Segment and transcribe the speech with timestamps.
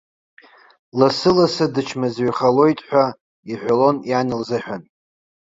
[0.99, 3.05] Лассы-лассы дычмазаҩхалоит ҳәа
[3.51, 4.81] иҳәалон иан лзыҳәан.